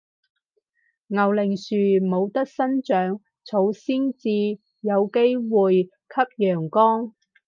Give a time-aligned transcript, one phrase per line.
[1.05, 4.29] 牛令樹冇得生長，草先至
[4.79, 7.13] 有機會吸陽光